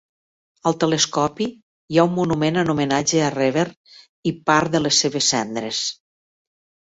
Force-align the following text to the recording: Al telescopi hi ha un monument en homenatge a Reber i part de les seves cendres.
Al 0.69 0.75
telescopi 0.83 1.45
hi 1.95 1.99
ha 1.99 2.05
un 2.07 2.15
monument 2.15 2.57
en 2.61 2.71
homenatge 2.73 3.21
a 3.25 3.29
Reber 3.35 3.67
i 4.29 4.33
part 4.51 4.75
de 4.77 4.81
les 4.87 5.03
seves 5.05 5.29
cendres. 5.35 5.83